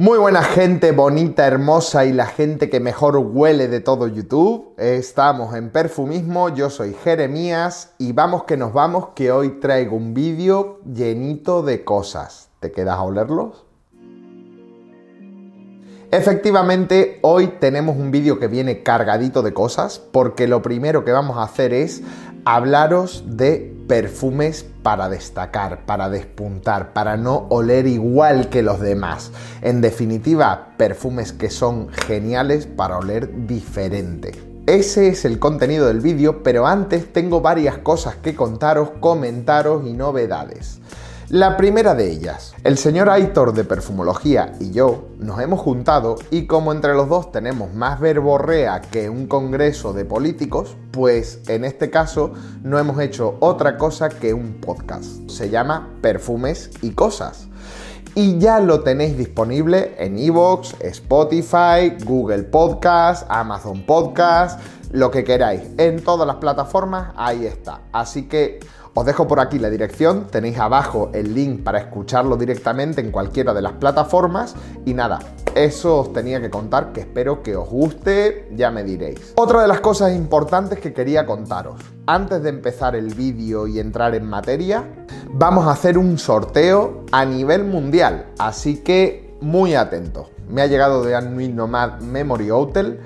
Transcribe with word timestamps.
Muy 0.00 0.18
buena 0.18 0.42
gente, 0.42 0.92
bonita, 0.92 1.46
hermosa 1.46 2.06
y 2.06 2.14
la 2.14 2.24
gente 2.24 2.70
que 2.70 2.80
mejor 2.80 3.18
huele 3.18 3.68
de 3.68 3.80
todo 3.80 4.06
YouTube. 4.06 4.72
Estamos 4.78 5.54
en 5.54 5.68
Perfumismo, 5.68 6.48
yo 6.48 6.70
soy 6.70 6.94
Jeremías 7.04 7.92
y 7.98 8.12
vamos 8.12 8.44
que 8.44 8.56
nos 8.56 8.72
vamos 8.72 9.08
que 9.14 9.30
hoy 9.30 9.60
traigo 9.60 9.96
un 9.96 10.14
vídeo 10.14 10.80
llenito 10.90 11.62
de 11.62 11.84
cosas. 11.84 12.48
¿Te 12.60 12.72
quedas 12.72 12.96
a 12.96 13.02
olerlos? 13.02 13.66
Efectivamente, 16.10 17.18
hoy 17.20 17.48
tenemos 17.60 17.98
un 17.98 18.10
vídeo 18.10 18.38
que 18.38 18.48
viene 18.48 18.82
cargadito 18.82 19.42
de 19.42 19.52
cosas 19.52 19.98
porque 19.98 20.48
lo 20.48 20.62
primero 20.62 21.04
que 21.04 21.12
vamos 21.12 21.36
a 21.36 21.42
hacer 21.42 21.74
es 21.74 22.02
hablaros 22.46 23.24
de 23.26 23.76
perfumes 23.90 24.64
para 24.84 25.08
destacar, 25.08 25.84
para 25.84 26.08
despuntar, 26.08 26.92
para 26.92 27.16
no 27.16 27.48
oler 27.48 27.88
igual 27.88 28.48
que 28.48 28.62
los 28.62 28.78
demás. 28.78 29.32
En 29.62 29.80
definitiva, 29.80 30.68
perfumes 30.76 31.32
que 31.32 31.50
son 31.50 31.88
geniales 31.88 32.68
para 32.68 32.98
oler 32.98 33.48
diferente. 33.48 34.30
Ese 34.66 35.08
es 35.08 35.24
el 35.24 35.40
contenido 35.40 35.88
del 35.88 35.98
vídeo, 35.98 36.44
pero 36.44 36.68
antes 36.68 37.12
tengo 37.12 37.40
varias 37.40 37.78
cosas 37.78 38.14
que 38.14 38.36
contaros, 38.36 38.90
comentaros 39.00 39.84
y 39.84 39.92
novedades. 39.92 40.78
La 41.30 41.56
primera 41.56 41.94
de 41.94 42.10
ellas, 42.10 42.56
el 42.64 42.76
señor 42.76 43.08
Aitor 43.08 43.52
de 43.52 43.62
Perfumología 43.62 44.50
y 44.58 44.72
yo 44.72 45.10
nos 45.20 45.38
hemos 45.38 45.60
juntado 45.60 46.16
y 46.32 46.48
como 46.48 46.72
entre 46.72 46.92
los 46.94 47.08
dos 47.08 47.30
tenemos 47.30 47.72
más 47.72 48.00
verborrea 48.00 48.80
que 48.80 49.08
un 49.08 49.28
congreso 49.28 49.92
de 49.92 50.04
políticos, 50.04 50.76
pues 50.90 51.38
en 51.46 51.64
este 51.64 51.88
caso 51.88 52.32
no 52.64 52.80
hemos 52.80 52.98
hecho 52.98 53.36
otra 53.38 53.78
cosa 53.78 54.08
que 54.08 54.34
un 54.34 54.54
podcast. 54.54 55.30
Se 55.30 55.50
llama 55.50 55.88
Perfumes 56.02 56.72
y 56.82 56.90
Cosas. 56.94 57.46
Y 58.16 58.38
ya 58.38 58.58
lo 58.58 58.80
tenéis 58.80 59.16
disponible 59.16 59.94
en 59.98 60.18
Evox, 60.18 60.74
Spotify, 60.80 61.96
Google 62.04 62.42
Podcast, 62.42 63.24
Amazon 63.28 63.86
Podcast, 63.86 64.58
lo 64.90 65.10
que 65.10 65.24
queráis. 65.24 65.62
En 65.78 66.02
todas 66.02 66.26
las 66.26 66.36
plataformas 66.36 67.12
ahí 67.16 67.46
está. 67.46 67.80
Así 67.92 68.28
que 68.28 68.60
os 68.92 69.06
dejo 69.06 69.28
por 69.28 69.38
aquí 69.38 69.60
la 69.60 69.70
dirección, 69.70 70.26
tenéis 70.26 70.58
abajo 70.58 71.10
el 71.14 71.32
link 71.32 71.62
para 71.62 71.78
escucharlo 71.78 72.36
directamente 72.36 73.00
en 73.00 73.12
cualquiera 73.12 73.54
de 73.54 73.62
las 73.62 73.74
plataformas 73.74 74.56
y 74.84 74.94
nada, 74.94 75.20
eso 75.54 76.00
os 76.00 76.12
tenía 76.12 76.40
que 76.40 76.50
contar 76.50 76.92
que 76.92 77.00
espero 77.00 77.40
que 77.40 77.54
os 77.54 77.68
guste, 77.68 78.48
ya 78.56 78.72
me 78.72 78.82
diréis. 78.82 79.32
Otra 79.36 79.62
de 79.62 79.68
las 79.68 79.80
cosas 79.80 80.12
importantes 80.12 80.80
que 80.80 80.92
quería 80.92 81.24
contaros, 81.24 81.80
antes 82.06 82.42
de 82.42 82.48
empezar 82.48 82.96
el 82.96 83.14
vídeo 83.14 83.68
y 83.68 83.78
entrar 83.78 84.16
en 84.16 84.26
materia, 84.26 84.84
vamos 85.28 85.66
a 85.66 85.72
hacer 85.72 85.96
un 85.96 86.18
sorteo 86.18 87.04
a 87.12 87.24
nivel 87.24 87.64
mundial, 87.64 88.26
así 88.38 88.78
que 88.78 89.36
muy 89.40 89.76
atentos. 89.76 90.26
Me 90.48 90.62
ha 90.62 90.66
llegado 90.66 91.04
de 91.04 91.14
Annuit 91.14 91.54
Nomad 91.54 92.00
Memory 92.00 92.50
Hotel 92.50 93.00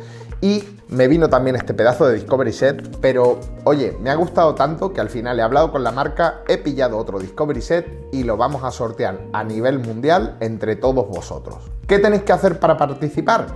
y 0.44 0.62
me 0.88 1.08
vino 1.08 1.30
también 1.30 1.56
este 1.56 1.72
pedazo 1.72 2.06
de 2.06 2.16
Discovery 2.16 2.52
Set, 2.52 2.98
pero 3.00 3.40
oye, 3.64 3.96
me 4.02 4.10
ha 4.10 4.14
gustado 4.14 4.54
tanto 4.54 4.92
que 4.92 5.00
al 5.00 5.08
final 5.08 5.38
he 5.38 5.42
hablado 5.42 5.72
con 5.72 5.82
la 5.82 5.90
marca, 5.90 6.42
he 6.46 6.58
pillado 6.58 6.98
otro 6.98 7.18
Discovery 7.18 7.62
Set 7.62 8.08
y 8.12 8.24
lo 8.24 8.36
vamos 8.36 8.62
a 8.62 8.70
sortear 8.70 9.18
a 9.32 9.42
nivel 9.42 9.78
mundial 9.78 10.36
entre 10.40 10.76
todos 10.76 11.08
vosotros. 11.08 11.70
¿Qué 11.86 11.98
tenéis 11.98 12.24
que 12.24 12.32
hacer 12.32 12.60
para 12.60 12.76
participar? 12.76 13.46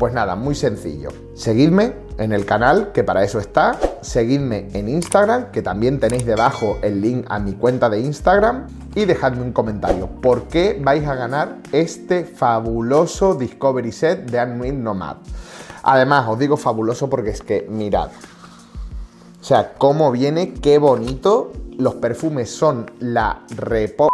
Pues 0.00 0.12
nada, 0.12 0.34
muy 0.34 0.56
sencillo. 0.56 1.10
Seguidme 1.34 1.94
en 2.18 2.32
el 2.32 2.44
canal, 2.44 2.90
que 2.90 3.04
para 3.04 3.22
eso 3.22 3.38
está. 3.38 3.78
Seguidme 4.00 4.68
en 4.72 4.88
Instagram, 4.88 5.52
que 5.52 5.62
también 5.62 6.00
tenéis 6.00 6.26
debajo 6.26 6.76
el 6.82 7.00
link 7.00 7.24
a 7.28 7.38
mi 7.38 7.52
cuenta 7.52 7.88
de 7.88 8.00
Instagram. 8.00 8.66
Y 8.96 9.04
dejadme 9.04 9.42
un 9.42 9.52
comentario. 9.52 10.08
¿Por 10.08 10.48
qué 10.48 10.80
vais 10.82 11.06
a 11.06 11.14
ganar 11.14 11.58
este 11.70 12.24
fabuloso 12.24 13.36
Discovery 13.36 13.92
Set 13.92 14.28
de 14.28 14.42
Unreal 14.42 14.82
Nomad? 14.82 15.16
Además, 15.82 16.26
os 16.28 16.38
digo 16.38 16.56
fabuloso 16.56 17.10
porque 17.10 17.30
es 17.30 17.42
que 17.42 17.66
mirad. 17.68 18.10
O 19.40 19.44
sea, 19.44 19.74
cómo 19.74 20.12
viene, 20.12 20.54
qué 20.54 20.78
bonito. 20.78 21.52
Los 21.76 21.94
perfumes 21.94 22.50
son 22.50 22.90
la 23.00 23.42
repo... 23.56 24.08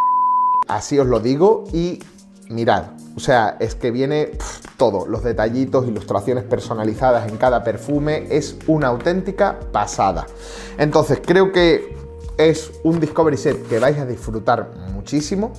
Así 0.68 0.98
os 0.98 1.06
lo 1.06 1.20
digo. 1.20 1.64
Y 1.72 2.02
mirad. 2.48 2.84
O 3.16 3.20
sea, 3.20 3.56
es 3.60 3.74
que 3.74 3.90
viene 3.90 4.32
todo. 4.76 5.06
Los 5.06 5.22
detallitos, 5.24 5.86
ilustraciones 5.86 6.44
personalizadas 6.44 7.28
en 7.28 7.36
cada 7.36 7.62
perfume. 7.62 8.26
Es 8.30 8.56
una 8.66 8.88
auténtica 8.88 9.58
pasada. 9.72 10.26
Entonces, 10.78 11.20
creo 11.24 11.52
que 11.52 11.94
es 12.38 12.70
un 12.84 13.00
Discovery 13.00 13.36
Set 13.36 13.68
que 13.68 13.78
vais 13.78 13.98
a 13.98 14.06
disfrutar 14.06 14.70
muchísimo 14.94 15.52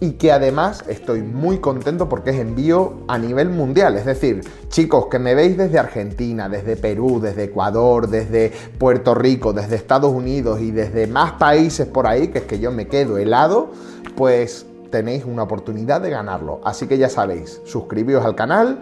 y 0.00 0.12
que 0.12 0.32
además 0.32 0.84
estoy 0.88 1.22
muy 1.22 1.58
contento 1.58 2.08
porque 2.08 2.30
es 2.30 2.36
envío 2.36 2.98
a 3.08 3.18
nivel 3.18 3.48
mundial. 3.48 3.96
Es 3.96 4.04
decir, 4.04 4.42
chicos 4.68 5.06
que 5.06 5.18
me 5.18 5.34
veis 5.34 5.56
desde 5.56 5.78
Argentina, 5.78 6.48
desde 6.48 6.76
Perú, 6.76 7.20
desde 7.20 7.44
Ecuador, 7.44 8.08
desde 8.08 8.52
Puerto 8.78 9.14
Rico, 9.14 9.52
desde 9.52 9.76
Estados 9.76 10.12
Unidos 10.12 10.60
y 10.60 10.70
desde 10.70 11.06
más 11.06 11.32
países 11.32 11.86
por 11.86 12.06
ahí, 12.06 12.28
que 12.28 12.38
es 12.38 12.44
que 12.44 12.58
yo 12.58 12.70
me 12.70 12.88
quedo 12.88 13.16
helado, 13.16 13.70
pues 14.16 14.66
tenéis 14.90 15.24
una 15.24 15.44
oportunidad 15.44 16.00
de 16.00 16.10
ganarlo. 16.10 16.60
Así 16.64 16.86
que 16.86 16.98
ya 16.98 17.08
sabéis, 17.08 17.60
suscribíos 17.64 18.24
al 18.24 18.34
canal, 18.34 18.80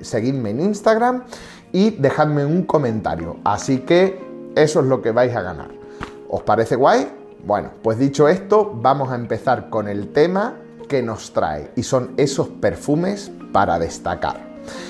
seguidme 0.00 0.50
en 0.50 0.60
Instagram 0.60 1.24
y 1.72 1.90
dejadme 1.90 2.44
un 2.44 2.62
comentario. 2.62 3.36
Así 3.44 3.78
que 3.80 4.18
eso 4.54 4.80
es 4.80 4.86
lo 4.86 5.02
que 5.02 5.12
vais 5.12 5.34
a 5.36 5.42
ganar. 5.42 5.70
¿Os 6.28 6.42
parece 6.42 6.76
guay? 6.76 7.15
Bueno, 7.44 7.70
pues 7.82 7.98
dicho 7.98 8.28
esto, 8.28 8.72
vamos 8.74 9.10
a 9.10 9.14
empezar 9.14 9.70
con 9.70 9.88
el 9.88 10.12
tema 10.12 10.56
que 10.88 11.02
nos 11.02 11.32
trae 11.32 11.70
y 11.76 11.82
son 11.82 12.14
esos 12.16 12.48
perfumes 12.48 13.30
para 13.52 13.78
destacar. 13.78 14.46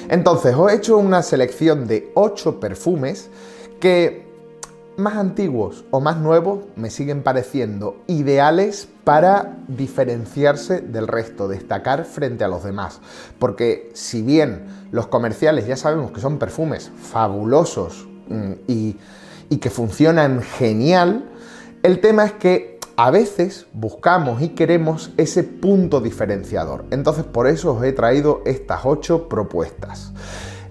Entonces, 0.08 0.54
os 0.54 0.72
he 0.72 0.76
hecho 0.76 0.96
una 0.96 1.22
selección 1.22 1.86
de 1.86 2.10
8 2.14 2.60
perfumes 2.60 3.28
que 3.80 4.26
más 4.96 5.16
antiguos 5.16 5.84
o 5.90 6.00
más 6.00 6.16
nuevos 6.16 6.64
me 6.74 6.90
siguen 6.90 7.22
pareciendo 7.22 7.98
ideales 8.06 8.88
para 9.04 9.58
diferenciarse 9.68 10.80
del 10.80 11.06
resto, 11.06 11.48
destacar 11.48 12.04
frente 12.04 12.44
a 12.44 12.48
los 12.48 12.64
demás. 12.64 13.00
Porque 13.38 13.90
si 13.94 14.22
bien 14.22 14.64
los 14.92 15.06
comerciales 15.06 15.66
ya 15.66 15.76
sabemos 15.76 16.12
que 16.12 16.20
son 16.20 16.38
perfumes 16.38 16.90
fabulosos 17.02 18.08
mm, 18.28 18.52
y, 18.66 18.96
y 19.50 19.58
que 19.58 19.70
funcionan 19.70 20.40
genial, 20.40 21.28
el 21.86 22.00
tema 22.00 22.24
es 22.24 22.32
que 22.32 22.80
a 22.96 23.12
veces 23.12 23.66
buscamos 23.72 24.42
y 24.42 24.48
queremos 24.48 25.12
ese 25.16 25.44
punto 25.44 26.00
diferenciador. 26.00 26.84
Entonces 26.90 27.24
por 27.24 27.46
eso 27.46 27.74
os 27.74 27.84
he 27.84 27.92
traído 27.92 28.42
estas 28.44 28.80
ocho 28.84 29.28
propuestas. 29.28 30.12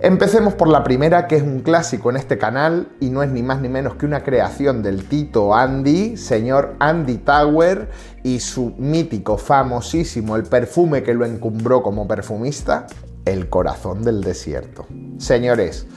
Empecemos 0.02 0.56
por 0.56 0.68
la 0.68 0.84
primera, 0.84 1.26
que 1.28 1.38
es 1.38 1.42
un 1.42 1.62
clásico 1.62 2.10
en 2.10 2.18
este 2.18 2.38
canal 2.38 2.90
y 3.00 3.12
no 3.12 3.24
es 3.24 3.32
ni 3.32 3.44
más 3.44 3.62
ni 3.62 3.70
menos 3.70 3.96
que 3.96 4.06
una 4.06 4.24
creación 4.24 4.84
del 4.84 5.06
Tito 5.06 5.56
Andy, 5.56 6.18
señor 6.18 6.76
Andy 6.80 7.20
Tower, 7.20 7.90
y 8.22 8.42
su 8.42 8.74
mítico, 8.78 9.38
famosísimo, 9.38 10.36
el 10.36 10.44
perfume 10.44 11.02
que 11.02 11.14
lo 11.14 11.26
encumbró 11.26 11.82
como 11.82 12.10
perfumista, 12.10 12.88
el 13.24 13.48
corazón 13.48 14.04
del 14.04 14.22
desierto. 14.22 14.86
Señores, 15.18 15.88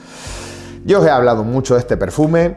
yo 0.85 1.01
os 1.01 1.05
he 1.05 1.09
hablado 1.09 1.43
mucho 1.43 1.73
de 1.73 1.81
este 1.81 1.97
perfume, 1.97 2.55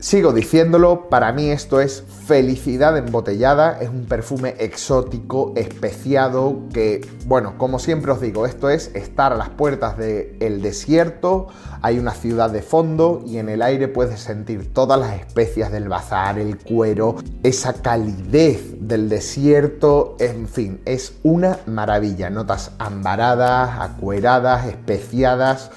Sigo 0.00 0.32
diciéndolo, 0.32 1.08
para 1.08 1.32
mí 1.32 1.50
esto 1.50 1.80
es 1.80 2.04
felicidad 2.26 2.96
embotellada, 2.96 3.80
es 3.80 3.88
un 3.88 4.06
perfume 4.06 4.54
exótico, 4.60 5.52
especiado, 5.56 6.68
que, 6.72 7.04
bueno, 7.26 7.58
como 7.58 7.80
siempre 7.80 8.12
os 8.12 8.20
digo, 8.20 8.46
esto 8.46 8.70
es 8.70 8.92
estar 8.94 9.32
a 9.32 9.36
las 9.36 9.48
puertas 9.48 9.98
del 9.98 10.62
desierto, 10.62 11.48
hay 11.82 11.98
una 11.98 12.12
ciudad 12.12 12.48
de 12.50 12.62
fondo 12.62 13.24
y 13.26 13.38
en 13.38 13.48
el 13.48 13.60
aire 13.60 13.88
puedes 13.88 14.20
sentir 14.20 14.72
todas 14.72 15.00
las 15.00 15.18
especias 15.18 15.72
del 15.72 15.88
bazar, 15.88 16.38
el 16.38 16.58
cuero, 16.58 17.16
esa 17.42 17.72
calidez 17.72 18.76
del 18.78 19.08
desierto, 19.08 20.16
en 20.20 20.46
fin, 20.46 20.80
es 20.84 21.14
una 21.24 21.58
maravilla, 21.66 22.30
notas 22.30 22.70
ambaradas, 22.78 23.80
acueradas, 23.80 24.68
especiadas, 24.68 25.72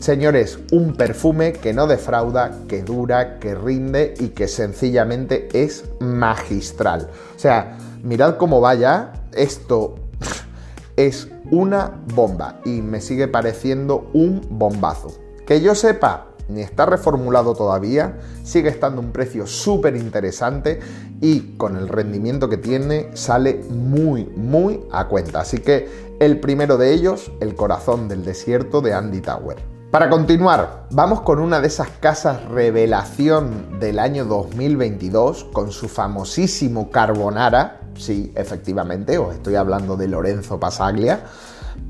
Señores, 0.00 0.58
un 0.72 0.94
perfume 0.94 1.52
que 1.52 1.74
no 1.74 1.86
defrauda, 1.86 2.52
que 2.66 2.82
dura, 2.82 3.38
que 3.38 3.54
rinde 3.54 4.14
y 4.18 4.28
que 4.28 4.48
sencillamente 4.48 5.50
es 5.52 5.84
magistral. 6.00 7.10
O 7.36 7.38
sea, 7.38 7.76
mirad 8.02 8.38
cómo 8.38 8.62
vaya, 8.62 9.12
esto 9.34 9.96
es 10.96 11.28
una 11.50 12.00
bomba 12.14 12.62
y 12.64 12.80
me 12.80 13.02
sigue 13.02 13.28
pareciendo 13.28 14.08
un 14.14 14.40
bombazo. 14.48 15.12
Que 15.46 15.60
yo 15.60 15.74
sepa, 15.74 16.28
ni 16.48 16.62
está 16.62 16.86
reformulado 16.86 17.54
todavía, 17.54 18.20
sigue 18.42 18.70
estando 18.70 19.02
un 19.02 19.12
precio 19.12 19.46
súper 19.46 19.96
interesante 19.96 20.80
y 21.20 21.58
con 21.58 21.76
el 21.76 21.88
rendimiento 21.88 22.48
que 22.48 22.56
tiene 22.56 23.10
sale 23.12 23.60
muy, 23.68 24.24
muy 24.34 24.80
a 24.92 25.08
cuenta. 25.08 25.40
Así 25.40 25.58
que 25.58 26.16
el 26.20 26.40
primero 26.40 26.78
de 26.78 26.94
ellos, 26.94 27.30
El 27.40 27.54
corazón 27.54 28.08
del 28.08 28.24
desierto 28.24 28.80
de 28.80 28.94
Andy 28.94 29.20
Tower. 29.20 29.69
Para 29.90 30.08
continuar, 30.08 30.86
vamos 30.92 31.22
con 31.22 31.40
una 31.40 31.60
de 31.60 31.66
esas 31.66 31.88
casas 31.88 32.44
revelación 32.44 33.80
del 33.80 33.98
año 33.98 34.24
2022 34.24 35.46
con 35.52 35.72
su 35.72 35.88
famosísimo 35.88 36.92
Carbonara. 36.92 37.80
Sí, 37.96 38.30
efectivamente, 38.36 39.18
os 39.18 39.34
estoy 39.34 39.56
hablando 39.56 39.96
de 39.96 40.06
Lorenzo 40.06 40.60
Pasaglia. 40.60 41.24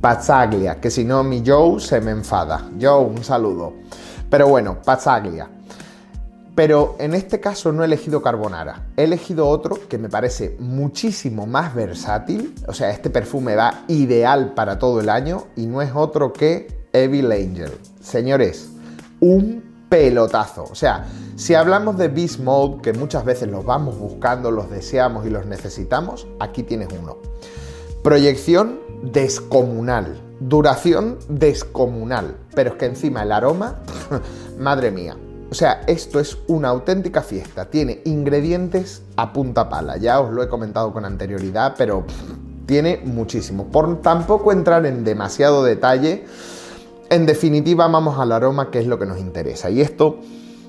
Pazzaglia, 0.01 0.81
que 0.81 0.91
si 0.91 1.05
no 1.05 1.23
mi 1.23 1.43
Joe 1.47 1.79
se 1.79 2.01
me 2.01 2.13
enfada. 2.13 2.71
Joe, 2.81 3.05
un 3.05 3.23
saludo. 3.23 3.75
Pero 4.31 4.49
bueno, 4.49 4.79
Pazzaglia. 4.83 5.51
Pero 6.55 6.97
en 6.99 7.13
este 7.13 7.39
caso 7.39 7.71
no 7.71 7.83
he 7.83 7.87
elegido 7.87 8.23
Carbonara. 8.23 8.87
He 8.97 9.05
elegido 9.05 9.47
otro 9.47 9.79
que 9.91 9.99
me 9.99 10.09
parece 10.09 10.57
muchísimo 10.59 11.47
más 11.47 11.75
versátil. 11.75 12.55
O 12.67 12.73
sea, 12.73 12.89
este 12.89 13.11
perfume 13.11 13.57
va 13.57 13.85
ideal 13.89 14.55
para 14.55 14.79
todo 14.79 15.01
el 15.01 15.11
año 15.11 15.49
y 15.55 15.67
no 15.67 15.83
es 15.83 15.93
otro 15.95 16.33
que 16.33 16.80
Evil 16.93 17.31
Angel. 17.33 17.73
Señores, 18.01 18.71
un 19.21 19.63
pelotazo. 19.89 20.65
O 20.71 20.75
sea, 20.75 21.07
si 21.37 21.55
hablamos 21.55 21.99
de 21.99 22.09
Beast 22.09 22.41
Mode, 22.41 22.83
que 22.83 22.93
muchas 22.93 23.25
veces 23.25 23.49
los 23.51 23.65
vamos 23.65 23.99
buscando, 23.99 24.51
los 24.51 24.71
deseamos 24.71 25.27
y 25.27 25.31
los 25.31 25.47
necesitamos, 25.47 26.27
aquí 26.39 26.63
tienes 26.63 26.89
uno. 26.99 27.19
Proyección 28.03 28.81
descomunal. 29.03 30.21
Duración 30.41 31.19
descomunal. 31.29 32.37
Pero 32.55 32.71
es 32.71 32.77
que 32.77 32.87
encima 32.87 33.23
el 33.23 33.33
aroma, 33.33 33.81
madre 34.59 34.91
mía. 34.91 35.17
O 35.51 35.55
sea, 35.55 35.83
esto 35.89 36.21
es 36.21 36.39
una 36.47 36.69
auténtica 36.69 37.23
fiesta. 37.23 37.69
Tiene 37.69 38.03
ingredientes 38.05 39.03
a 39.17 39.33
punta 39.33 39.69
pala. 39.69 39.97
Ya 39.97 40.21
os 40.21 40.33
lo 40.33 40.43
he 40.43 40.49
comentado 40.49 40.93
con 40.93 41.05
anterioridad, 41.05 41.75
pero 41.77 42.05
tiene 42.67 43.01
muchísimo. 43.05 43.67
Por 43.67 44.01
tampoco 44.01 44.53
entrar 44.53 44.87
en 44.87 45.03
demasiado 45.03 45.65
detalle, 45.65 46.25
en 47.11 47.27
definitiva 47.27 47.89
vamos 47.89 48.19
al 48.19 48.33
aroma 48.33 48.71
que 48.71 48.79
es 48.79 48.87
lo 48.87 48.99
que 48.99 49.07
nos 49.07 49.19
interesa. 49.19 49.69
Y 49.69 49.81
esto 49.81 50.19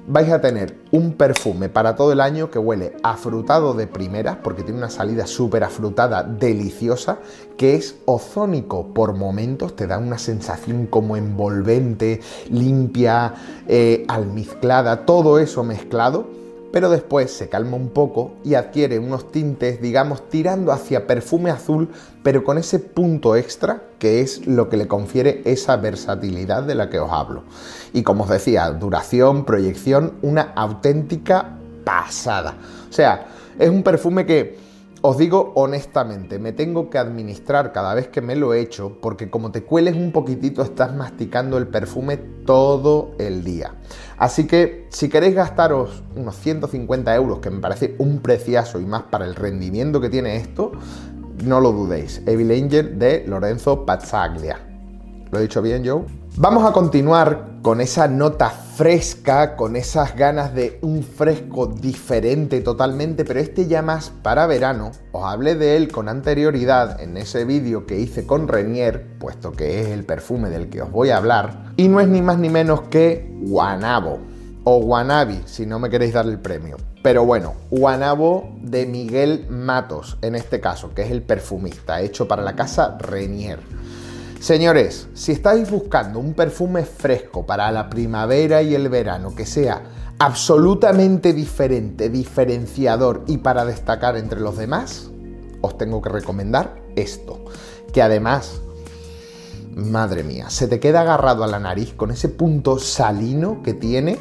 vais 0.07 0.31
a 0.31 0.41
tener 0.41 0.75
un 0.91 1.13
perfume 1.13 1.69
para 1.69 1.95
todo 1.95 2.11
el 2.11 2.19
año 2.19 2.49
que 2.49 2.57
huele 2.57 2.97
afrutado 3.03 3.75
de 3.75 3.85
primeras, 3.85 4.37
porque 4.37 4.63
tiene 4.63 4.79
una 4.79 4.89
salida 4.89 5.27
súper 5.27 5.63
afrutada, 5.63 6.23
deliciosa, 6.23 7.19
que 7.57 7.75
es 7.75 7.95
ozónico 8.05 8.87
por 8.87 9.15
momentos, 9.15 9.75
te 9.75 9.85
da 9.85 9.99
una 9.99 10.17
sensación 10.17 10.87
como 10.87 11.15
envolvente, 11.15 12.19
limpia, 12.49 13.35
eh, 13.67 14.03
almizclada, 14.07 15.05
todo 15.05 15.37
eso 15.37 15.63
mezclado 15.63 16.40
pero 16.71 16.89
después 16.89 17.31
se 17.31 17.49
calma 17.49 17.77
un 17.77 17.89
poco 17.89 18.33
y 18.43 18.55
adquiere 18.55 18.99
unos 18.99 19.31
tintes, 19.31 19.81
digamos, 19.81 20.29
tirando 20.29 20.71
hacia 20.71 21.07
perfume 21.07 21.51
azul, 21.51 21.89
pero 22.23 22.43
con 22.43 22.57
ese 22.57 22.79
punto 22.79 23.35
extra 23.35 23.83
que 23.99 24.21
es 24.21 24.47
lo 24.47 24.69
que 24.69 24.77
le 24.77 24.87
confiere 24.87 25.41
esa 25.45 25.77
versatilidad 25.77 26.63
de 26.63 26.75
la 26.75 26.89
que 26.89 26.99
os 26.99 27.11
hablo. 27.11 27.43
Y 27.93 28.03
como 28.03 28.23
os 28.23 28.29
decía, 28.29 28.69
duración, 28.71 29.45
proyección, 29.45 30.13
una 30.21 30.53
auténtica 30.55 31.57
pasada. 31.83 32.55
O 32.89 32.93
sea, 32.93 33.27
es 33.59 33.69
un 33.69 33.83
perfume 33.83 34.25
que 34.25 34.57
os 35.03 35.17
digo 35.17 35.51
honestamente, 35.55 36.37
me 36.37 36.53
tengo 36.53 36.89
que 36.89 36.99
administrar 36.99 37.73
cada 37.73 37.95
vez 37.95 38.07
que 38.07 38.21
me 38.21 38.35
lo 38.35 38.53
echo 38.53 38.99
porque 39.01 39.31
como 39.31 39.51
te 39.51 39.63
cueles 39.63 39.95
un 39.95 40.11
poquitito 40.11 40.61
estás 40.61 40.95
masticando 40.95 41.57
el 41.57 41.67
perfume 41.67 42.17
todo 42.17 43.11
el 43.17 43.43
día. 43.43 43.75
Así 44.17 44.45
que 44.45 44.87
si 44.89 45.09
queréis 45.09 45.33
gastaros 45.33 46.03
unos 46.15 46.35
150 46.35 47.15
euros, 47.15 47.39
que 47.39 47.49
me 47.49 47.59
parece 47.59 47.95
un 47.97 48.19
preciazo 48.19 48.79
y 48.79 48.85
más 48.85 49.03
para 49.03 49.25
el 49.25 49.35
rendimiento 49.35 49.99
que 49.99 50.09
tiene 50.09 50.35
esto, 50.35 50.71
no 51.43 51.59
lo 51.59 51.71
dudéis. 51.71 52.21
Evil 52.27 52.51
Angel 52.51 52.99
de 52.99 53.25
Lorenzo 53.25 53.85
Pazzaglia. 53.85 54.70
¿Lo 55.31 55.39
he 55.39 55.43
dicho 55.43 55.61
bien, 55.61 55.87
Joe? 55.87 56.03
Vamos 56.35 56.69
a 56.69 56.73
continuar 56.73 57.59
con 57.61 57.79
esa 57.79 58.09
nota 58.09 58.49
fresca, 58.49 59.55
con 59.55 59.77
esas 59.77 60.17
ganas 60.17 60.53
de 60.53 60.77
un 60.81 61.03
fresco 61.03 61.67
diferente 61.67 62.59
totalmente, 62.59 63.23
pero 63.23 63.39
este 63.39 63.65
ya 63.65 63.81
más 63.81 64.09
para 64.09 64.45
verano. 64.45 64.91
Os 65.13 65.23
hablé 65.23 65.55
de 65.55 65.77
él 65.77 65.89
con 65.89 66.09
anterioridad 66.09 66.99
en 66.99 67.15
ese 67.15 67.45
vídeo 67.45 67.85
que 67.85 67.97
hice 67.97 68.25
con 68.25 68.49
Renier, 68.49 69.17
puesto 69.19 69.53
que 69.53 69.79
es 69.79 69.87
el 69.87 70.03
perfume 70.03 70.49
del 70.49 70.69
que 70.69 70.81
os 70.81 70.91
voy 70.91 71.11
a 71.11 71.17
hablar, 71.17 71.71
y 71.77 71.87
no 71.87 72.01
es 72.01 72.09
ni 72.09 72.21
más 72.21 72.37
ni 72.37 72.49
menos 72.49 72.81
que 72.89 73.33
Guanabo, 73.41 74.19
o 74.65 74.81
Guanabi, 74.81 75.43
si 75.45 75.65
no 75.65 75.79
me 75.79 75.89
queréis 75.89 76.13
dar 76.13 76.25
el 76.25 76.39
premio. 76.39 76.75
Pero 77.03 77.25
bueno, 77.25 77.53
Guanabo 77.69 78.57
de 78.61 78.85
Miguel 78.85 79.47
Matos, 79.49 80.17
en 80.21 80.35
este 80.35 80.59
caso, 80.59 80.93
que 80.93 81.03
es 81.03 81.11
el 81.11 81.23
perfumista, 81.23 82.01
hecho 82.01 82.27
para 82.27 82.43
la 82.43 82.55
casa 82.55 82.97
Renier. 82.99 83.59
Señores, 84.41 85.07
si 85.13 85.33
estáis 85.33 85.69
buscando 85.69 86.17
un 86.17 86.33
perfume 86.33 86.83
fresco 86.83 87.45
para 87.45 87.71
la 87.71 87.91
primavera 87.91 88.63
y 88.63 88.73
el 88.73 88.89
verano 88.89 89.35
que 89.35 89.45
sea 89.45 89.83
absolutamente 90.17 91.31
diferente, 91.31 92.09
diferenciador 92.09 93.23
y 93.27 93.37
para 93.37 93.65
destacar 93.65 94.17
entre 94.17 94.39
los 94.39 94.57
demás, 94.57 95.11
os 95.61 95.77
tengo 95.77 96.01
que 96.01 96.09
recomendar 96.09 96.81
esto, 96.95 97.45
que 97.93 98.01
además, 98.01 98.61
madre 99.75 100.23
mía, 100.23 100.49
se 100.49 100.67
te 100.67 100.79
queda 100.79 101.01
agarrado 101.01 101.43
a 101.43 101.47
la 101.47 101.59
nariz 101.59 101.93
con 101.93 102.09
ese 102.09 102.27
punto 102.27 102.79
salino 102.79 103.61
que 103.61 103.75
tiene 103.75 104.17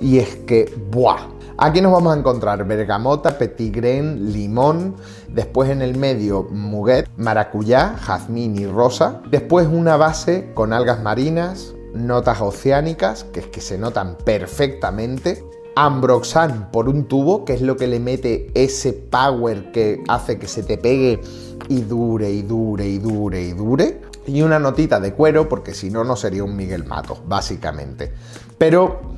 y 0.00 0.18
es 0.18 0.34
que, 0.38 0.74
¡buah! 0.90 1.28
Aquí 1.64 1.80
nos 1.80 1.92
vamos 1.92 2.12
a 2.12 2.18
encontrar 2.18 2.66
bergamota, 2.66 3.38
petigren, 3.38 4.32
limón, 4.32 4.96
después 5.28 5.70
en 5.70 5.80
el 5.80 5.96
medio 5.96 6.48
muguet, 6.50 7.08
maracuyá, 7.16 7.94
jazmín 8.00 8.58
y 8.58 8.66
rosa, 8.66 9.22
después 9.30 9.68
una 9.68 9.96
base 9.96 10.50
con 10.54 10.72
algas 10.72 11.00
marinas, 11.00 11.72
notas 11.94 12.40
oceánicas, 12.40 13.22
que 13.22 13.38
es 13.38 13.46
que 13.46 13.60
se 13.60 13.78
notan 13.78 14.16
perfectamente, 14.24 15.44
ambroxan 15.76 16.68
por 16.72 16.88
un 16.88 17.06
tubo, 17.06 17.44
que 17.44 17.52
es 17.52 17.62
lo 17.62 17.76
que 17.76 17.86
le 17.86 18.00
mete 18.00 18.50
ese 18.54 18.92
power 18.92 19.70
que 19.70 20.02
hace 20.08 20.40
que 20.40 20.48
se 20.48 20.64
te 20.64 20.78
pegue 20.78 21.20
y 21.68 21.82
dure 21.82 22.28
y 22.28 22.42
dure 22.42 22.88
y 22.88 22.98
dure 22.98 23.40
y 23.40 23.52
dure. 23.52 24.00
Y 24.26 24.42
una 24.42 24.58
notita 24.58 24.98
de 24.98 25.14
cuero, 25.14 25.48
porque 25.48 25.74
si 25.74 25.90
no, 25.90 26.02
no 26.02 26.16
sería 26.16 26.42
un 26.42 26.56
Miguel 26.56 26.84
Mato, 26.84 27.18
básicamente. 27.24 28.12
Pero 28.58 29.12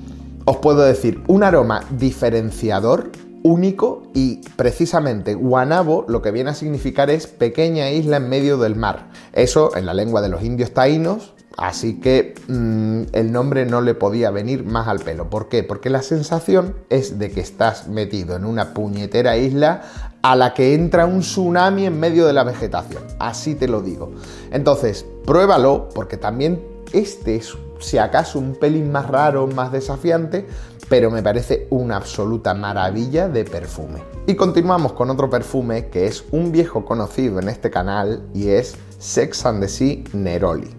os 0.44 0.56
puedo 0.58 0.82
decir 0.82 1.23
un 1.26 1.43
aroma 1.43 1.85
diferenciador, 1.91 3.11
único 3.44 4.05
y 4.14 4.41
precisamente 4.56 5.35
Guanabo 5.35 6.06
lo 6.08 6.23
que 6.23 6.32
viene 6.32 6.50
a 6.50 6.55
significar 6.55 7.11
es 7.11 7.26
pequeña 7.26 7.91
isla 7.91 8.17
en 8.17 8.29
medio 8.29 8.56
del 8.58 8.75
mar. 8.75 9.11
Eso 9.32 9.76
en 9.76 9.87
la 9.87 9.94
lengua 9.94 10.23
de 10.23 10.31
los 10.31 10.43
indios 10.43 10.73
taínos, 10.73 11.35
así 11.58 12.00
que 12.00 12.35
mm, 12.49 13.02
el 13.12 13.32
nombre 13.32 13.67
no 13.67 13.82
le 13.82 13.94
podía 13.94 14.31
venir 14.31 14.64
más 14.64 14.88
al 14.88 15.00
pelo. 15.00 15.29
¿Por 15.29 15.49
qué? 15.49 15.62
Porque 15.62 15.91
la 15.91 16.02
sensación 16.02 16.75
es 16.88 17.19
de 17.19 17.31
que 17.31 17.41
estás 17.41 17.87
metido 17.87 18.35
en 18.35 18.46
una 18.46 18.73
puñetera 18.73 19.37
isla 19.37 19.82
a 20.23 20.37
la 20.37 20.55
que 20.55 20.75
entra 20.75 21.05
un 21.05 21.20
tsunami 21.20 21.85
en 21.85 22.00
medio 22.00 22.26
de 22.26 22.32
la 22.32 22.44
vegetación. 22.44 23.02
Así 23.19 23.55
te 23.55 23.69
lo 23.69 23.82
digo. 23.82 24.11
Entonces, 24.52 25.05
pruébalo 25.26 25.91
porque 25.94 26.17
también 26.17 26.62
este 26.94 27.37
es 27.37 27.55
si 27.84 27.98
acaso 27.98 28.38
un 28.38 28.55
pelín 28.55 28.91
más 28.91 29.08
raro, 29.08 29.46
más 29.46 29.70
desafiante, 29.70 30.46
pero 30.88 31.10
me 31.10 31.22
parece 31.22 31.67
una 31.70 31.96
absoluta 31.96 32.55
maravilla 32.55 33.29
de 33.29 33.44
perfume. 33.44 34.03
Y 34.26 34.34
continuamos 34.34 34.93
con 34.93 35.10
otro 35.10 35.29
perfume 35.29 35.88
que 35.88 36.06
es 36.06 36.24
un 36.31 36.50
viejo 36.50 36.84
conocido 36.84 37.38
en 37.41 37.48
este 37.48 37.70
canal 37.70 38.22
y 38.34 38.48
es 38.48 38.74
Sex 38.98 39.46
and 39.46 39.60
the 39.60 39.69
Sea 39.69 40.03
Neroli. 40.12 40.70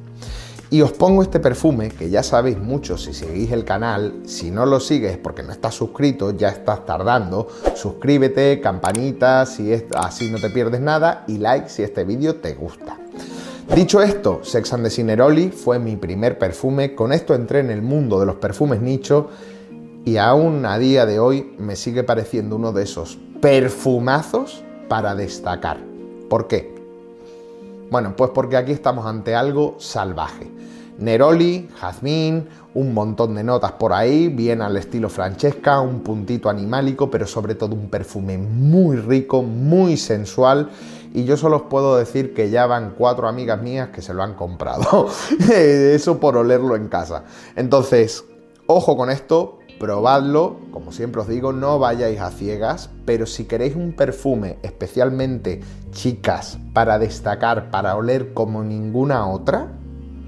Y 0.72 0.82
os 0.82 0.92
pongo 0.92 1.22
este 1.22 1.40
perfume 1.40 1.90
que 1.90 2.10
ya 2.10 2.24
sabéis 2.24 2.58
mucho 2.58 2.98
si 2.98 3.14
seguís 3.14 3.52
el 3.52 3.64
canal, 3.64 4.22
si 4.26 4.50
no 4.50 4.66
lo 4.66 4.80
sigues 4.80 5.18
porque 5.18 5.44
no 5.44 5.52
estás 5.52 5.76
suscrito, 5.76 6.32
ya 6.32 6.50
estás 6.50 6.86
tardando, 6.86 7.48
suscríbete, 7.76 8.60
campanita 8.62 9.46
si 9.46 9.72
así 9.96 10.32
no 10.32 10.40
te 10.40 10.50
pierdes 10.50 10.82
nada 10.82 11.24
y 11.28 11.38
like 11.38 11.70
si 11.70 11.84
este 11.84 12.04
vídeo 12.04 12.38
te 12.38 12.56
gusta. 12.56 12.98
Dicho 13.74 14.02
esto, 14.02 14.42
Sex 14.44 14.74
and 14.74 14.84
the 14.84 14.90
Cineroli 14.90 15.50
fue 15.50 15.80
mi 15.80 15.96
primer 15.98 16.38
perfume, 16.38 16.94
con 16.94 17.12
esto 17.12 17.34
entré 17.34 17.60
en 17.60 17.72
el 17.72 17.82
mundo 17.82 18.20
de 18.20 18.26
los 18.26 18.36
perfumes 18.36 18.80
nicho 18.80 19.30
y 20.06 20.18
aún 20.18 20.66
a 20.66 20.78
día 20.78 21.06
de 21.06 21.20
hoy 21.20 21.56
me 21.58 21.76
sigue 21.76 22.04
pareciendo 22.04 22.56
uno 22.56 22.72
de 22.72 22.84
esos 22.84 23.18
perfumazos 23.42 24.64
para 24.88 25.16
destacar. 25.16 25.78
¿Por 26.30 26.48
qué? 26.48 26.74
Bueno, 27.90 28.16
pues 28.16 28.30
porque 28.32 28.56
aquí 28.56 28.72
estamos 28.72 29.08
ante 29.08 29.36
algo 29.36 29.76
salvaje. 29.80 30.48
Neroli, 31.00 31.68
jazmín, 31.76 32.48
un 32.76 32.94
montón 32.94 33.36
de 33.36 33.44
notas 33.44 33.74
por 33.74 33.94
ahí, 33.94 34.30
bien 34.30 34.62
al 34.62 34.78
estilo 34.78 35.10
Francesca, 35.10 35.82
un 35.82 36.00
puntito 36.02 36.50
animálico, 36.50 37.10
pero 37.10 37.28
sobre 37.28 37.56
todo 37.56 37.74
un 37.74 37.90
perfume 37.90 38.38
muy 38.38 38.96
rico, 38.98 39.42
muy 39.44 39.98
sensual 39.98 40.70
y 41.16 41.24
yo 41.24 41.38
solo 41.38 41.56
os 41.56 41.62
puedo 41.64 41.96
decir 41.96 42.34
que 42.34 42.50
ya 42.50 42.68
van 42.68 42.94
cuatro 42.98 43.30
amigas 43.30 43.62
mías 43.62 43.88
que 43.90 44.02
se 44.02 44.14
lo 44.14 44.22
han 44.22 44.34
comprado. 44.34 45.08
Eso 45.50 46.20
por 46.20 46.36
olerlo 46.36 46.76
en 46.76 46.90
casa. 46.90 47.24
Entonces, 47.56 48.26
ojo 48.68 48.98
con 48.98 49.10
esto, 49.10 49.60
probadlo, 49.80 50.60
como 50.72 50.92
siempre 50.92 51.22
os 51.22 51.30
digo, 51.30 51.54
no 51.54 51.80
vayáis 51.80 52.20
a 52.20 52.32
ciegas, 52.32 52.90
pero 53.06 53.26
si 53.26 53.46
queréis 53.46 53.78
un 53.78 53.94
perfume, 53.94 54.60
especialmente 54.62 55.62
chicas, 55.92 56.58
para 56.74 57.00
destacar, 57.00 57.72
para 57.72 57.96
oler 57.96 58.34
como 58.34 58.62
ninguna 58.62 59.26
otra, 59.26 59.72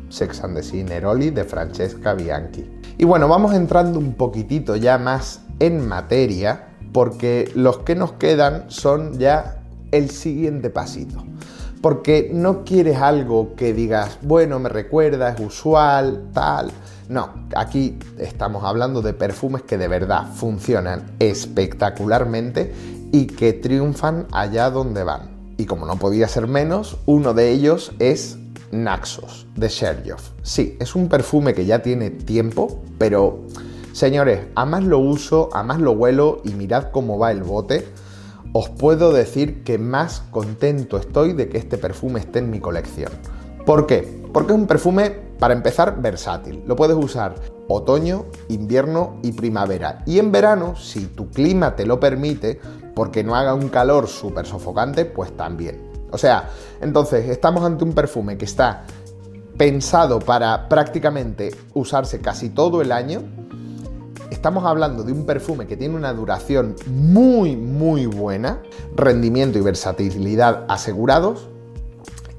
Sex 0.08 0.41
and 0.41 0.58
the 0.58 1.32
de 1.32 1.44
Francesca 1.44 2.13
Bianchi. 2.13 2.65
Y 2.98 3.03
bueno, 3.03 3.27
vamos 3.27 3.53
entrando 3.53 4.00
un 4.00 4.13
poquitito 4.13 4.77
ya 4.77 4.98
más 4.98 5.41
en 5.60 5.86
materia, 5.86 6.70
porque 6.94 7.51
los 7.56 7.79
que 7.79 7.96
nos 7.96 8.13
quedan 8.13 8.72
son 8.72 9.20
ya 9.20 9.57
el 9.98 10.10
siguiente 10.10 10.70
pasito. 10.70 11.24
porque 11.82 12.32
no 12.34 12.63
quieres 12.63 12.98
algo 12.98 13.56
que 13.56 13.72
digas, 13.72 14.18
bueno, 14.24 14.60
me 14.60 14.68
recuerda, 14.68 15.30
es 15.30 15.39
usual, 15.39 16.30
tal. 16.34 16.72
No, 17.08 17.30
aquí 17.56 17.98
estamos 18.18 18.63
hablando 18.63 19.01
de 19.01 19.13
perfumes 19.13 19.62
que 19.62 19.77
de 19.77 19.88
verdad 19.88 20.27
funcionan 20.34 21.12
espectacularmente 21.20 22.74
y 23.12 23.27
que 23.27 23.54
triunfan 23.54 24.27
allá 24.32 24.70
donde 24.72 25.04
van. 25.04 25.30
Y 25.58 25.66
como 25.66 25.86
no 25.86 25.98
podía 25.98 26.27
ser 26.27 26.48
menos, 26.48 26.98
uno 27.06 27.34
de 27.34 27.51
ellos 27.51 27.94
es 28.00 28.38
Naxos 28.72 29.48
de 29.56 29.70
Sherjoff. 29.70 30.32
Sí, 30.44 30.75
es 30.80 30.96
un 30.96 31.08
perfume 31.08 31.54
que 31.54 31.66
ya 31.66 31.82
tiene 31.82 32.10
tiempo, 32.10 32.82
pero 32.98 33.46
señores, 33.94 34.48
a 34.56 34.66
más 34.66 34.84
lo 34.84 35.00
uso, 35.00 35.50
a 35.54 35.63
más 35.63 35.80
lo 35.80 35.94
huelo 35.94 36.42
y 36.44 36.50
mirad 36.50 36.92
cómo 36.92 37.18
va 37.18 37.32
el 37.32 37.44
bote, 37.44 37.88
os 38.60 38.70
puedo 38.70 39.14
decir 39.14 39.64
que 39.64 39.78
más 39.78 40.24
contento 40.32 40.98
estoy 40.98 41.34
de 41.34 41.48
que 41.48 41.60
este 41.60 41.78
perfume 41.78 42.22
esté 42.22 42.40
en 42.40 42.50
mi 42.50 42.60
colección. 42.60 43.12
¿Por 43.68 43.86
qué? 43.86 44.24
Porque 44.34 44.52
es 44.52 44.58
un 44.58 44.66
perfume, 44.66 45.12
para 45.38 45.54
empezar, 45.54 46.02
versátil. 46.02 46.64
Lo 46.66 46.76
puedes 46.76 46.98
usar 46.98 47.36
otoño, 47.68 48.26
invierno 48.50 49.20
y 49.22 49.34
primavera. 49.34 50.02
Y 50.08 50.18
en 50.18 50.32
verano, 50.32 50.76
si 50.76 51.06
tu 51.06 51.30
clima 51.30 51.76
te 51.76 51.86
lo 51.86 52.00
permite, 52.00 52.60
porque 52.96 53.24
no 53.24 53.36
haga 53.36 53.54
un 53.54 53.70
calor 53.70 54.08
súper 54.08 54.48
sofocante, 54.48 55.06
pues 55.06 55.38
también. 55.38 55.92
O 56.10 56.18
sea, 56.18 56.50
entonces 56.82 57.30
estamos 57.30 57.64
ante 57.64 57.84
un 57.84 57.94
perfume 57.94 58.40
que 58.40 58.46
está 58.46 58.86
pensado 59.56 60.18
para 60.18 60.68
prácticamente 60.68 61.54
usarse 61.76 62.22
casi 62.22 62.50
todo 62.50 62.82
el 62.82 62.92
año. 62.92 63.22
Estamos 64.29 64.65
hablando 64.65 65.03
de 65.03 65.13
un 65.13 65.25
perfume 65.25 65.67
que 65.67 65.77
tiene 65.77 65.96
una 65.96 66.13
duración 66.13 66.75
muy, 66.86 67.55
muy 67.55 68.05
buena, 68.05 68.62
rendimiento 68.96 69.57
y 69.57 69.62
versatilidad 69.62 70.65
asegurados 70.67 71.48